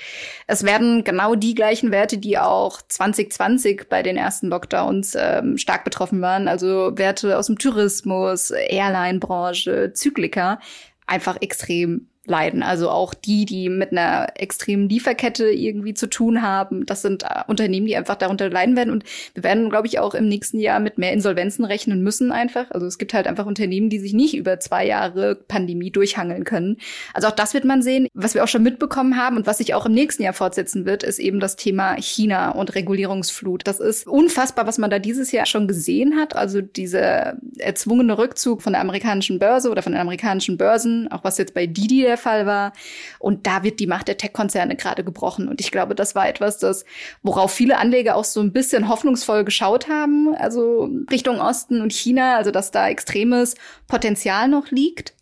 [0.46, 5.84] es werden genau die gleichen Werte, die auch 2020 bei den ersten Lockdowns ähm, stark
[5.84, 6.48] betroffen waren.
[6.48, 10.58] Also Werte aus dem Tourismus, Airline-Branche, Zyklika,
[11.06, 12.62] einfach extrem leiden.
[12.62, 16.86] Also auch die, die mit einer extremen Lieferkette irgendwie zu tun haben.
[16.86, 18.92] Das sind äh, Unternehmen, die einfach darunter leiden werden.
[18.92, 22.70] Und wir werden, glaube ich, auch im nächsten Jahr mit mehr Insolvenzen rechnen müssen einfach.
[22.70, 26.78] Also es gibt halt einfach Unternehmen, die sich nicht über zwei Jahre Pandemie durchhangeln können.
[27.14, 28.08] Also auch das wird man sehen.
[28.14, 31.02] Was wir auch schon mitbekommen haben und was sich auch im nächsten Jahr fortsetzen wird,
[31.02, 33.66] ist eben das Thema China und Regulierungsflut.
[33.66, 36.34] Das ist unfassbar, was man da dieses Jahr schon gesehen hat.
[36.34, 41.38] Also dieser erzwungene Rückzug von der amerikanischen Börse oder von den amerikanischen Börsen, auch was
[41.38, 42.72] jetzt bei Didi der Fall war.
[43.18, 45.48] Und da wird die Macht der Tech-Konzerne gerade gebrochen.
[45.48, 46.84] Und ich glaube, das war etwas, das,
[47.22, 52.36] worauf viele Anleger auch so ein bisschen hoffnungsvoll geschaut haben, also Richtung Osten und China,
[52.36, 53.54] also dass da extremes
[53.86, 55.14] Potenzial noch liegt.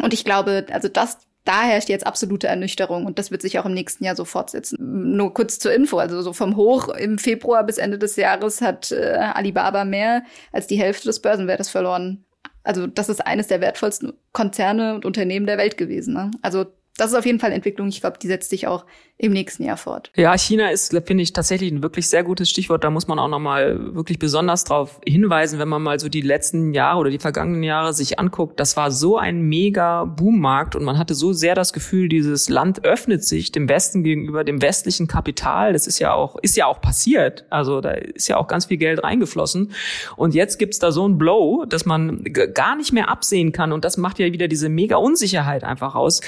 [0.00, 3.66] Und ich glaube, also das da herrscht jetzt absolute Ernüchterung und das wird sich auch
[3.66, 4.76] im nächsten Jahr so fortsetzen.
[5.16, 8.90] Nur kurz zur Info, also so vom Hoch im Februar bis Ende des Jahres hat
[8.90, 12.24] äh, Alibaba mehr als die Hälfte des Börsenwertes verloren.
[12.66, 16.14] Also das ist eines der wertvollsten Konzerne und Unternehmen der Welt gewesen.
[16.14, 16.30] Ne?
[16.42, 17.88] Also das ist auf jeden Fall Entwicklung.
[17.88, 18.84] Ich glaube, die setzt sich auch
[19.18, 20.10] im nächsten Jahr fort.
[20.14, 22.84] Ja, China ist, finde ich, tatsächlich ein wirklich sehr gutes Stichwort.
[22.84, 26.74] Da muss man auch nochmal wirklich besonders drauf hinweisen, wenn man mal so die letzten
[26.74, 28.60] Jahre oder die vergangenen Jahre sich anguckt.
[28.60, 32.84] Das war so ein mega Boommarkt und man hatte so sehr das Gefühl, dieses Land
[32.84, 35.72] öffnet sich dem Westen gegenüber, dem westlichen Kapital.
[35.72, 37.46] Das ist ja auch, ist ja auch passiert.
[37.48, 39.72] Also da ist ja auch ganz viel Geld reingeflossen.
[40.16, 43.72] Und jetzt gibt's da so ein Blow, dass man gar nicht mehr absehen kann.
[43.72, 46.20] Und das macht ja wieder diese mega Unsicherheit einfach aus.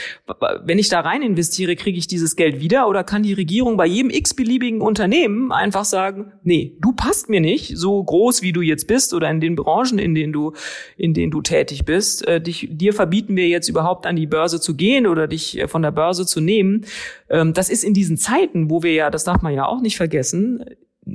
[0.65, 3.87] Wenn ich da rein investiere, kriege ich dieses Geld wieder oder kann die Regierung bei
[3.87, 8.87] jedem x-beliebigen Unternehmen einfach sagen, nee, du passt mir nicht, so groß wie du jetzt
[8.87, 10.53] bist oder in den Branchen, in denen du,
[10.97, 14.61] in denen du tätig bist, äh, dich, dir verbieten wir jetzt überhaupt an die Börse
[14.61, 16.87] zu gehen oder dich äh, von der Börse zu nehmen.
[17.31, 19.97] Ähm, das ist in diesen Zeiten, wo wir ja, das darf man ja auch nicht
[19.97, 20.65] vergessen,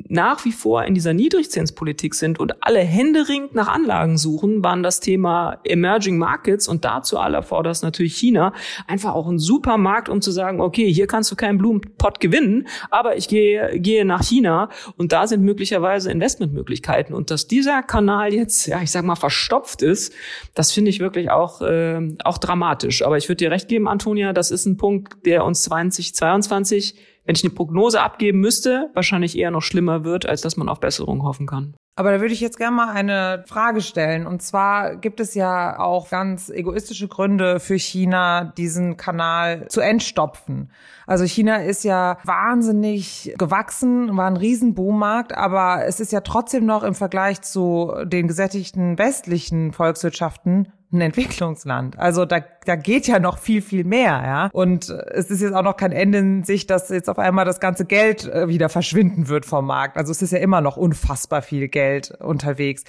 [0.09, 4.99] nach wie vor in dieser Niedrigzinspolitik sind und alle händeringend nach Anlagen suchen, waren das
[4.99, 8.53] Thema Emerging Markets und dazu allervorderst natürlich China.
[8.87, 12.67] Einfach auch ein super Markt, um zu sagen, okay, hier kannst du keinen Blumenpott gewinnen,
[12.89, 14.69] aber ich gehe, gehe nach China.
[14.97, 17.13] Und da sind möglicherweise Investmentmöglichkeiten.
[17.13, 20.13] Und dass dieser Kanal jetzt, ja, ich sag mal, verstopft ist,
[20.55, 23.05] das finde ich wirklich auch, äh, auch dramatisch.
[23.05, 27.35] Aber ich würde dir recht geben, Antonia, das ist ein Punkt, der uns 2022 wenn
[27.35, 31.23] ich eine Prognose abgeben müsste, wahrscheinlich eher noch schlimmer wird, als dass man auf Besserung
[31.23, 31.75] hoffen kann.
[31.95, 34.25] Aber da würde ich jetzt gerne mal eine Frage stellen.
[34.25, 40.71] Und zwar gibt es ja auch ganz egoistische Gründe für China, diesen Kanal zu entstopfen.
[41.05, 46.81] Also China ist ja wahnsinnig gewachsen, war ein Riesenboommarkt, aber es ist ja trotzdem noch
[46.81, 51.97] im Vergleich zu den gesättigten westlichen Volkswirtschaften ein Entwicklungsland.
[51.99, 54.49] Also da, da geht ja noch viel, viel mehr, ja.
[54.53, 57.59] Und es ist jetzt auch noch kein Ende in sich, dass jetzt auf einmal das
[57.59, 59.97] ganze Geld äh, wieder verschwinden wird vom Markt.
[59.97, 62.83] Also es ist ja immer noch unfassbar viel Geld unterwegs.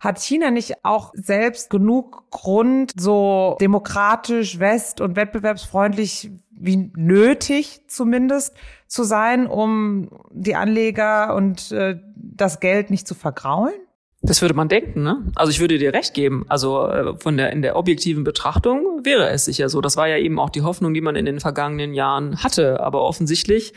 [0.00, 8.54] Hat China nicht auch selbst genug Grund, so demokratisch, west- und wettbewerbsfreundlich wie nötig zumindest
[8.86, 13.74] zu sein, um die Anleger und äh, das Geld nicht zu vergraulen?
[14.22, 15.24] Das würde man denken, ne?
[15.34, 16.44] Also ich würde dir recht geben.
[16.48, 19.80] Also äh, von der in der objektiven Betrachtung wäre es sicher so.
[19.80, 22.80] Das war ja eben auch die Hoffnung, die man in den vergangenen Jahren hatte.
[22.80, 23.72] Aber offensichtlich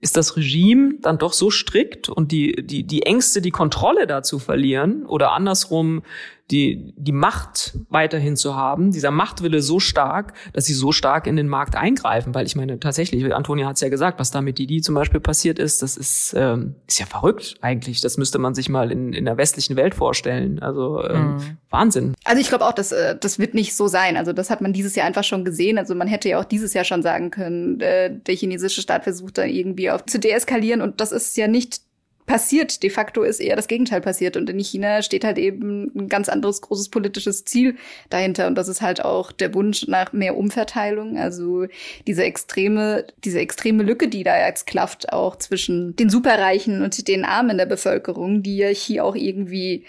[0.00, 4.38] ist das Regime dann doch so strikt und die die die Ängste, die Kontrolle dazu
[4.40, 6.02] verlieren oder andersrum
[6.50, 11.34] die, die Macht weiterhin zu haben, dieser Machtwille so stark, dass sie so stark in
[11.34, 12.34] den Markt eingreifen.
[12.34, 15.18] Weil ich meine, tatsächlich, Antonia hat es ja gesagt, was da mit Didi zum Beispiel
[15.18, 18.00] passiert ist, das ist, ähm, ist ja verrückt eigentlich.
[18.00, 20.60] Das müsste man sich mal in, in der westlichen Welt vorstellen.
[20.60, 21.58] Also ähm, mhm.
[21.70, 22.14] Wahnsinn.
[22.24, 24.16] Also ich glaube auch, dass äh, das wird nicht so sein.
[24.16, 25.78] Also das hat man dieses Jahr einfach schon gesehen.
[25.78, 29.38] Also man hätte ja auch dieses Jahr schon sagen können, äh, der chinesische Staat versucht
[29.38, 31.85] da irgendwie auf zu deeskalieren und das ist ja nicht
[32.26, 32.82] passiert.
[32.82, 34.36] De facto ist eher das Gegenteil passiert.
[34.36, 37.76] Und in China steht halt eben ein ganz anderes großes politisches Ziel
[38.10, 38.46] dahinter.
[38.46, 41.16] Und das ist halt auch der Wunsch nach mehr Umverteilung.
[41.16, 41.66] Also
[42.06, 47.24] diese extreme, diese extreme Lücke, die da jetzt klafft, auch zwischen den Superreichen und den
[47.24, 49.84] Armen der Bevölkerung, die ja hier auch irgendwie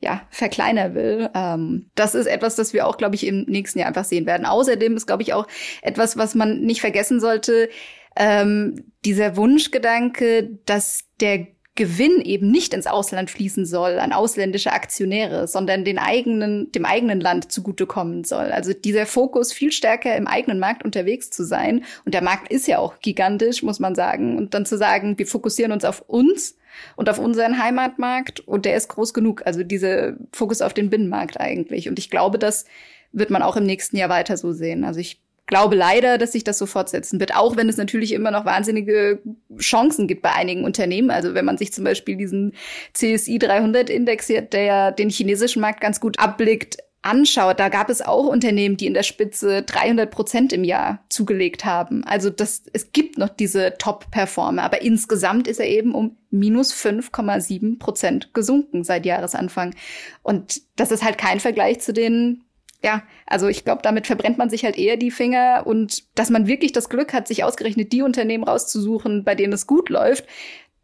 [0.00, 1.30] ja, verkleinern will.
[1.34, 4.46] Ähm, das ist etwas, das wir auch, glaube ich, im nächsten Jahr einfach sehen werden.
[4.46, 5.46] Außerdem ist, glaube ich, auch
[5.80, 7.68] etwas, was man nicht vergessen sollte,
[8.16, 15.48] ähm, dieser Wunschgedanke, dass der Gewinn eben nicht ins Ausland fließen soll an ausländische Aktionäre,
[15.48, 18.52] sondern den eigenen, dem eigenen Land zugutekommen soll.
[18.52, 21.84] Also dieser Fokus viel stärker im eigenen Markt unterwegs zu sein.
[22.04, 24.36] Und der Markt ist ja auch gigantisch, muss man sagen.
[24.36, 26.56] Und dann zu sagen, wir fokussieren uns auf uns
[26.96, 29.46] und auf unseren Heimatmarkt und der ist groß genug.
[29.46, 31.88] Also dieser Fokus auf den Binnenmarkt eigentlich.
[31.88, 32.66] Und ich glaube, das
[33.12, 34.84] wird man auch im nächsten Jahr weiter so sehen.
[34.84, 35.21] Also ich
[35.52, 39.20] glaube leider, dass sich das so fortsetzen wird, auch wenn es natürlich immer noch wahnsinnige
[39.58, 41.10] Chancen gibt bei einigen Unternehmen.
[41.10, 42.54] Also wenn man sich zum Beispiel diesen
[42.94, 48.00] CSI 300 Index, der ja den chinesischen Markt ganz gut abblickt, anschaut, da gab es
[48.00, 52.02] auch Unternehmen, die in der Spitze 300 Prozent im Jahr zugelegt haben.
[52.04, 57.78] Also das, es gibt noch diese Top-Performer, aber insgesamt ist er eben um minus 5,7
[57.78, 59.74] Prozent gesunken seit Jahresanfang.
[60.22, 62.44] Und das ist halt kein Vergleich zu den
[62.82, 66.46] ja, also ich glaube, damit verbrennt man sich halt eher die Finger und dass man
[66.46, 70.24] wirklich das Glück hat, sich ausgerechnet die Unternehmen rauszusuchen, bei denen es gut läuft,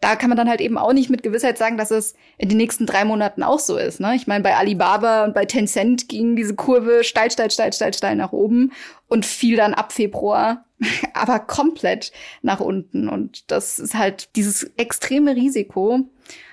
[0.01, 2.59] da kann man dann halt eben auch nicht mit Gewissheit sagen, dass es in den
[2.59, 3.99] nächsten drei Monaten auch so ist.
[3.99, 4.15] Ne?
[4.15, 8.15] Ich meine, bei Alibaba und bei Tencent ging diese Kurve steil, steil, steil, steil, steil
[8.15, 8.73] nach oben
[9.09, 10.65] und fiel dann ab Februar
[11.15, 13.09] aber komplett nach unten.
[13.09, 16.01] Und das ist halt dieses extreme Risiko,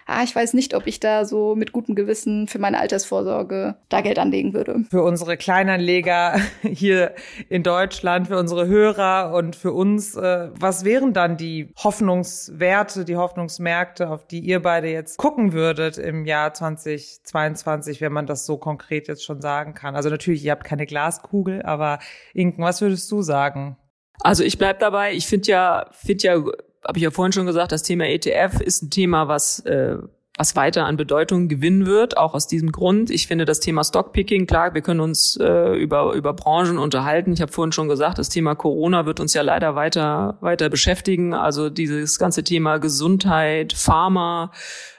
[0.05, 4.01] ah, ich weiß nicht, ob ich da so mit gutem Gewissen für meine Altersvorsorge da
[4.01, 4.83] Geld anlegen würde.
[4.89, 7.13] Für unsere Kleinanleger hier
[7.49, 13.17] in Deutschland, für unsere Hörer und für uns, äh, was wären dann die Hoffnungswerte, die
[13.17, 18.57] Hoffnungsmärkte, auf die ihr beide jetzt gucken würdet im Jahr 2022, wenn man das so
[18.57, 19.95] konkret jetzt schon sagen kann?
[19.95, 21.99] Also natürlich, ihr habt keine Glaskugel, aber
[22.33, 23.77] Inken, was würdest du sagen?
[24.21, 25.13] Also ich bleib dabei.
[25.13, 26.43] Ich finde ja, finde ja
[26.87, 29.97] habe ich ja vorhin schon gesagt, das Thema ETF ist ein Thema, was äh,
[30.37, 33.09] was weiter an Bedeutung gewinnen wird, auch aus diesem Grund.
[33.09, 37.31] Ich finde das Thema Stockpicking, klar, wir können uns äh, über, über Branchen unterhalten.
[37.31, 41.33] Ich habe vorhin schon gesagt, das Thema Corona wird uns ja leider weiter, weiter beschäftigen.
[41.33, 44.51] Also dieses ganze Thema Gesundheit, Pharma,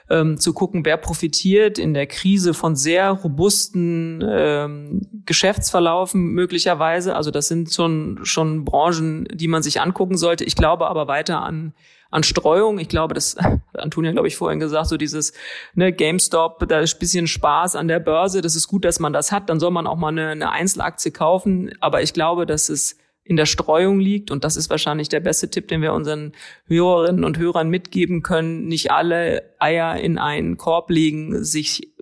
[0.09, 7.15] ähm, zu gucken, wer profitiert in der Krise von sehr robusten ähm, Geschäftsverlaufen möglicherweise.
[7.15, 10.45] Also das sind schon, schon Branchen, die man sich angucken sollte.
[10.45, 11.73] Ich glaube aber weiter an
[12.09, 12.79] an Streuung.
[12.79, 15.33] Ich glaube, das hat Antonia, glaube ich, vorhin gesagt, so dieses
[15.73, 18.41] ne, GameStop, da ist ein bisschen Spaß an der Börse.
[18.41, 19.49] Das ist gut, dass man das hat.
[19.49, 21.71] Dann soll man auch mal eine, eine Einzelaktie kaufen.
[21.79, 24.31] Aber ich glaube, dass es in der Streuung liegt.
[24.31, 26.33] Und das ist wahrscheinlich der beste Tipp, den wir unseren
[26.65, 28.67] Hörerinnen und Hörern mitgeben können.
[28.67, 31.93] Nicht alle Eier in einen Korb legen, sich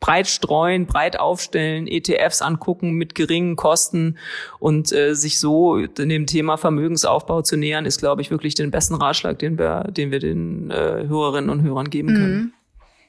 [0.00, 4.18] breit streuen, breit aufstellen, ETFs angucken mit geringen Kosten
[4.58, 8.94] und äh, sich so dem Thema Vermögensaufbau zu nähern, ist, glaube ich, wirklich den besten
[8.94, 12.36] Ratschlag, den wir, den wir den äh, Hörerinnen und Hörern geben können.
[12.36, 12.52] Mhm.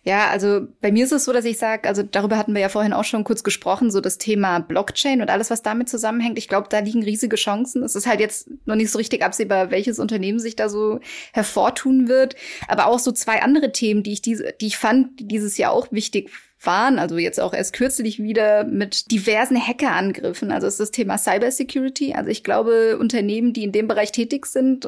[0.07, 2.69] Ja, also bei mir ist es so, dass ich sage, also darüber hatten wir ja
[2.69, 6.37] vorhin auch schon kurz gesprochen, so das Thema Blockchain und alles, was damit zusammenhängt.
[6.37, 7.83] Ich glaube, da liegen riesige Chancen.
[7.83, 11.01] Es ist halt jetzt noch nicht so richtig absehbar, welches Unternehmen sich da so
[11.33, 12.37] hervortun wird.
[12.69, 15.73] Aber auch so zwei andere Themen, die ich diese, die ich fand, die dieses Jahr
[15.73, 20.53] auch wichtig waren, also jetzt auch erst kürzlich wieder mit diversen Hackerangriffen.
[20.53, 22.13] Also ist das Thema Cybersecurity.
[22.13, 24.87] Also ich glaube, Unternehmen, die in dem Bereich tätig sind,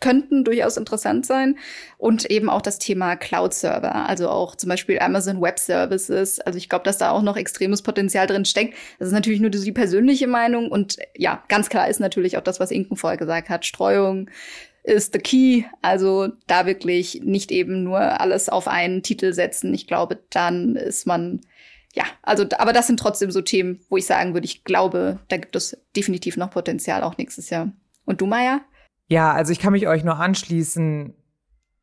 [0.00, 1.58] könnten durchaus interessant sein.
[1.98, 6.40] Und eben auch das Thema Cloud-Server, also auch zum Beispiel Amazon Web Services.
[6.40, 8.74] Also ich glaube, dass da auch noch extremes Potenzial drin steckt.
[8.98, 10.70] Das ist natürlich nur die persönliche Meinung.
[10.70, 13.66] Und ja, ganz klar ist natürlich auch das, was Inken vorher gesagt hat.
[13.66, 14.30] Streuung
[14.82, 15.64] ist the key.
[15.82, 19.74] Also da wirklich nicht eben nur alles auf einen Titel setzen.
[19.74, 21.40] Ich glaube, dann ist man
[21.92, 25.36] ja, also, aber das sind trotzdem so Themen, wo ich sagen würde, ich glaube, da
[25.38, 27.72] gibt es definitiv noch Potenzial auch nächstes Jahr.
[28.04, 28.60] Und du, Maya?
[29.10, 31.14] Ja, also ich kann mich euch nur anschließen.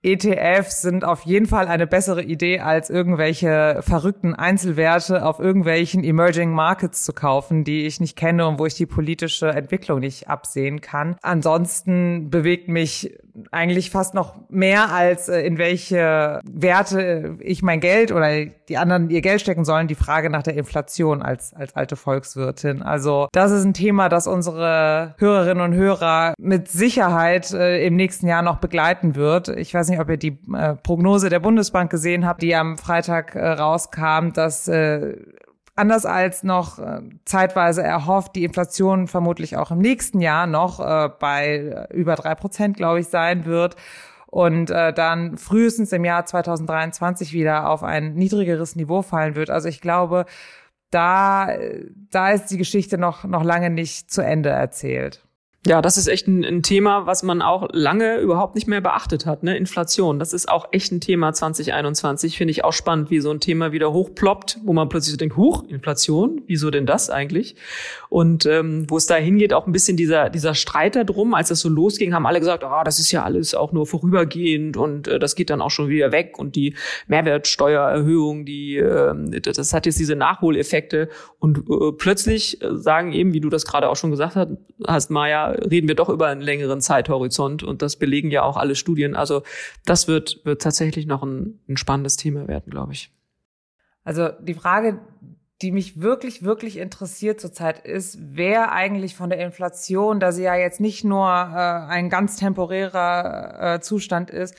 [0.01, 6.51] ETFs sind auf jeden Fall eine bessere Idee, als irgendwelche verrückten Einzelwerte auf irgendwelchen Emerging
[6.51, 10.79] Markets zu kaufen, die ich nicht kenne und wo ich die politische Entwicklung nicht absehen
[10.79, 11.17] kann.
[11.21, 13.17] Ansonsten bewegt mich
[13.51, 19.09] eigentlich fast noch mehr als äh, in welche Werte ich mein Geld oder die anderen
[19.09, 22.81] ihr Geld stecken sollen, die Frage nach der Inflation als, als alte Volkswirtin.
[22.81, 28.27] Also das ist ein Thema, das unsere Hörerinnen und Hörer mit Sicherheit äh, im nächsten
[28.27, 29.49] Jahr noch begleiten wird.
[29.49, 33.35] Ich weiß nicht, ob ihr die äh, Prognose der Bundesbank gesehen habt, die am Freitag
[33.35, 35.15] äh, rauskam, dass äh,
[35.77, 41.09] anders als noch äh, zeitweise erhofft, die Inflation vermutlich auch im nächsten Jahr noch äh,
[41.19, 43.75] bei über drei Prozent, glaube ich, sein wird
[44.27, 49.49] und äh, dann frühestens im Jahr 2023 wieder auf ein niedrigeres Niveau fallen wird.
[49.49, 50.25] Also ich glaube,
[50.89, 51.49] da,
[52.11, 55.26] da ist die Geschichte noch, noch lange nicht zu Ende erzählt.
[55.67, 59.25] Ja, das ist echt ein, ein, Thema, was man auch lange überhaupt nicht mehr beachtet
[59.25, 59.43] hat.
[59.43, 59.57] Ne?
[59.57, 62.37] Inflation, das ist auch echt ein Thema 2021.
[62.37, 65.35] Finde ich auch spannend, wie so ein Thema wieder hochploppt, wo man plötzlich so denkt,
[65.35, 67.57] huch, Inflation, wieso denn das eigentlich?
[68.07, 71.59] Und ähm, wo es da hingeht, auch ein bisschen dieser, dieser Streit darum, als das
[71.59, 75.09] so losging, haben alle gesagt, ah, oh, das ist ja alles auch nur vorübergehend und
[75.09, 76.75] äh, das geht dann auch schon wieder weg und die
[77.07, 83.41] Mehrwertsteuererhöhung, die äh, das hat jetzt diese Nachholeffekte und äh, plötzlich äh, sagen eben, wie
[83.41, 84.37] du das gerade auch schon gesagt
[84.85, 88.75] hast Maja, reden wir doch über einen längeren Zeithorizont und das belegen ja auch alle
[88.75, 89.15] Studien.
[89.15, 89.43] Also
[89.85, 93.11] das wird, wird tatsächlich noch ein, ein spannendes Thema werden, glaube ich.
[94.03, 94.99] Also die Frage,
[95.61, 100.55] die mich wirklich, wirklich interessiert zurzeit ist, wer eigentlich von der Inflation, da sie ja
[100.55, 104.55] jetzt nicht nur äh, ein ganz temporärer äh, Zustand ist,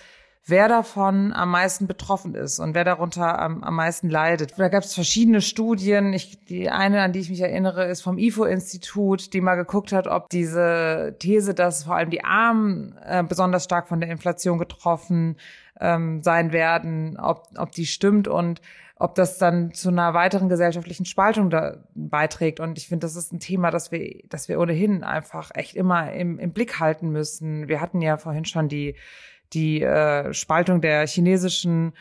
[0.48, 4.58] wer davon am meisten betroffen ist und wer darunter am, am meisten leidet.
[4.58, 6.12] Da gab es verschiedene Studien.
[6.12, 10.06] Ich, die eine, an die ich mich erinnere, ist vom IFO-Institut, die mal geguckt hat,
[10.06, 15.36] ob diese These, dass vor allem die Armen äh, besonders stark von der Inflation getroffen
[15.80, 18.60] ähm, sein werden, ob, ob die stimmt und
[19.00, 22.58] ob das dann zu einer weiteren gesellschaftlichen Spaltung da beiträgt.
[22.58, 26.12] Und ich finde, das ist ein Thema, das wir, das wir ohnehin einfach echt immer
[26.12, 27.68] im, im Blick halten müssen.
[27.68, 28.96] Wir hatten ja vorhin schon die
[29.52, 31.92] die äh, Spaltung der chinesischen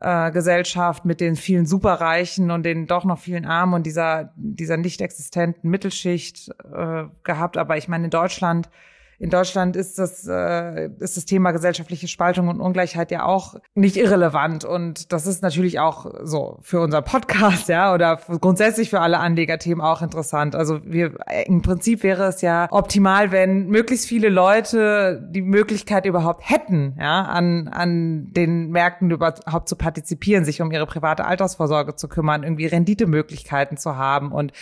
[0.00, 4.76] äh, Gesellschaft mit den vielen Superreichen und den doch noch vielen Armen und dieser, dieser
[4.76, 7.56] nicht existenten Mittelschicht äh, gehabt.
[7.56, 8.70] Aber ich meine, in Deutschland
[9.20, 13.98] in Deutschland ist das, äh, ist das Thema gesellschaftliche Spaltung und Ungleichheit ja auch nicht
[13.98, 14.64] irrelevant.
[14.64, 19.84] Und das ist natürlich auch so für unser Podcast, ja, oder grundsätzlich für alle Anlegerthemen
[19.84, 20.56] auch interessant.
[20.56, 26.48] Also wir, im Prinzip wäre es ja optimal, wenn möglichst viele Leute die Möglichkeit überhaupt
[26.48, 32.08] hätten, ja, an, an den Märkten überhaupt zu partizipieren, sich um ihre private Altersvorsorge zu
[32.08, 34.32] kümmern, irgendwie Renditemöglichkeiten zu haben.
[34.32, 34.52] Und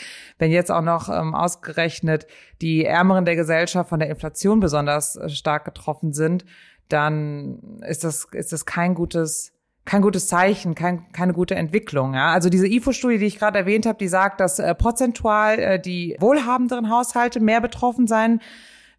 [0.41, 2.27] wenn jetzt auch noch ähm, ausgerechnet
[2.61, 6.45] die Ärmeren der Gesellschaft von der Inflation besonders äh, stark getroffen sind,
[6.89, 9.53] dann ist das, ist das kein gutes,
[9.85, 12.15] kein gutes Zeichen, kein, keine gute Entwicklung.
[12.15, 12.33] Ja?
[12.33, 16.17] Also diese IFO-Studie, die ich gerade erwähnt habe, die sagt, dass äh, prozentual äh, die
[16.19, 18.41] wohlhabenderen Haushalte mehr betroffen sein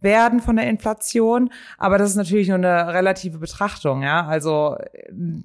[0.02, 1.50] werden von der Inflation.
[1.78, 4.26] Aber das ist natürlich nur eine relative Betrachtung, ja.
[4.26, 4.78] Also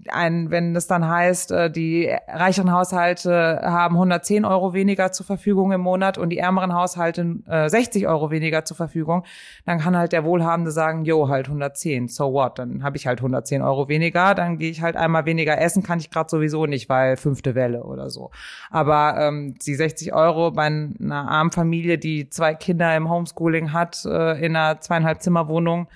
[0.09, 5.73] ein, wenn das dann heißt, äh, die reicheren Haushalte haben 110 Euro weniger zur Verfügung
[5.73, 9.25] im Monat und die ärmeren Haushalte äh, 60 Euro weniger zur Verfügung,
[9.67, 12.59] dann kann halt der Wohlhabende sagen, jo, halt 110, so what?
[12.59, 15.99] Dann habe ich halt 110 Euro weniger, dann gehe ich halt einmal weniger essen, kann
[15.99, 18.31] ich gerade sowieso nicht, weil fünfte Welle oder so.
[18.71, 24.05] Aber ähm, die 60 Euro bei einer armen Familie, die zwei Kinder im Homeschooling hat,
[24.05, 25.89] äh, in einer zweieinhalb Zimmerwohnung,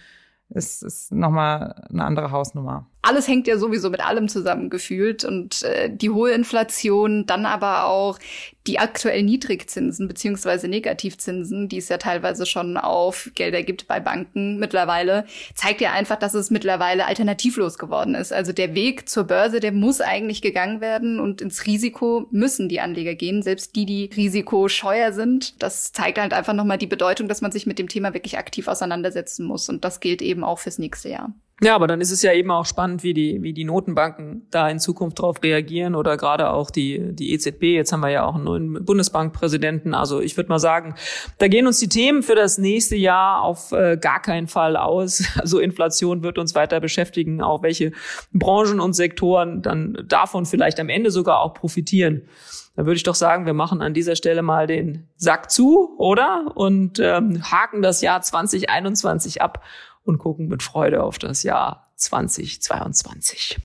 [0.51, 5.88] ist, ist nochmal eine andere Hausnummer alles hängt ja sowieso mit allem zusammengefühlt und äh,
[5.90, 8.18] die hohe Inflation, dann aber auch
[8.66, 14.59] die aktuell Niedrigzinsen beziehungsweise Negativzinsen, die es ja teilweise schon auf Gelder gibt bei Banken
[14.59, 18.31] mittlerweile, zeigt ja einfach, dass es mittlerweile alternativlos geworden ist.
[18.31, 22.81] Also der Weg zur Börse, der muss eigentlich gegangen werden und ins Risiko müssen die
[22.81, 25.62] Anleger gehen, selbst die, die risikoscheuer sind.
[25.62, 28.68] Das zeigt halt einfach nochmal die Bedeutung, dass man sich mit dem Thema wirklich aktiv
[28.68, 31.33] auseinandersetzen muss und das gilt eben auch fürs nächste Jahr.
[31.61, 34.68] Ja, aber dann ist es ja eben auch spannend, wie die, wie die Notenbanken da
[34.68, 37.75] in Zukunft drauf reagieren oder gerade auch die, die EZB.
[37.75, 39.92] Jetzt haben wir ja auch einen neuen Bundesbankpräsidenten.
[39.92, 40.94] Also ich würde mal sagen,
[41.38, 45.25] da gehen uns die Themen für das nächste Jahr auf äh, gar keinen Fall aus.
[45.49, 47.92] Also Inflation wird uns weiter beschäftigen, auch welche
[48.33, 52.23] Branchen und Sektoren dann davon vielleicht am Ende sogar auch profitieren.
[52.79, 56.53] Da würde ich doch sagen, wir machen an dieser Stelle mal den Sack zu, oder?
[56.55, 59.64] Und ähm, haken das Jahr 2021 ab
[60.09, 63.59] und gucken mit Freude auf das Jahr 2022.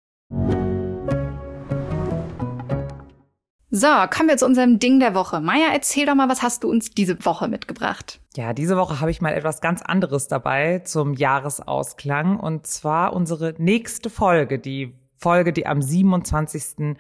[3.76, 5.42] So, kommen wir zu unserem Ding der Woche.
[5.42, 8.20] Maja, erzähl doch mal, was hast du uns diese Woche mitgebracht?
[8.36, 13.56] Ja, diese Woche habe ich mal etwas ganz anderes dabei zum Jahresausklang und zwar unsere
[13.58, 16.98] nächste Folge, die Folge, die am 27.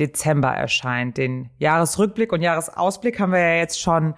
[0.00, 1.16] Dezember erscheint.
[1.16, 4.14] Den Jahresrückblick und Jahresausblick haben wir ja jetzt schon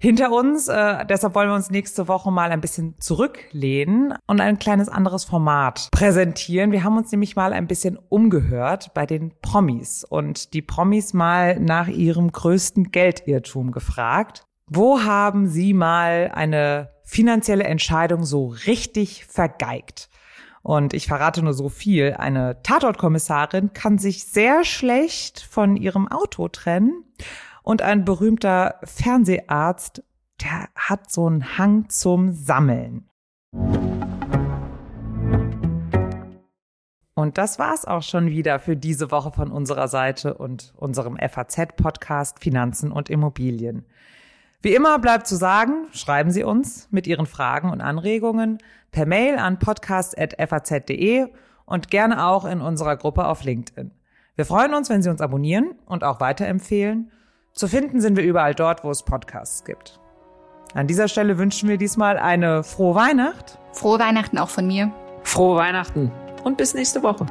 [0.00, 0.66] hinter uns.
[0.66, 5.24] Äh, deshalb wollen wir uns nächste Woche mal ein bisschen zurücklehnen und ein kleines anderes
[5.24, 6.72] Format präsentieren.
[6.72, 11.60] Wir haben uns nämlich mal ein bisschen umgehört bei den Promis und die Promis mal
[11.60, 14.42] nach ihrem größten Geldirrtum gefragt.
[14.66, 20.08] Wo haben Sie mal eine finanzielle Entscheidung so richtig vergeigt?
[20.62, 22.14] Und ich verrate nur so viel.
[22.18, 27.04] Eine Tatortkommissarin kann sich sehr schlecht von ihrem Auto trennen
[27.70, 30.02] und ein berühmter Fernseharzt,
[30.42, 33.08] der hat so einen Hang zum Sammeln.
[37.14, 42.40] Und das war's auch schon wieder für diese Woche von unserer Seite und unserem FAZ-Podcast
[42.40, 43.86] Finanzen und Immobilien.
[44.62, 48.58] Wie immer bleibt zu sagen, schreiben Sie uns mit Ihren Fragen und Anregungen
[48.90, 51.28] per Mail an podcast.faz.de
[51.66, 53.92] und gerne auch in unserer Gruppe auf LinkedIn.
[54.34, 57.12] Wir freuen uns, wenn Sie uns abonnieren und auch weiterempfehlen
[57.52, 60.00] zu finden sind wir überall dort, wo es Podcasts gibt.
[60.74, 63.58] An dieser Stelle wünschen wir diesmal eine frohe Weihnacht.
[63.72, 64.92] Frohe Weihnachten auch von mir.
[65.24, 66.12] Frohe Weihnachten
[66.44, 67.26] und bis nächste Woche.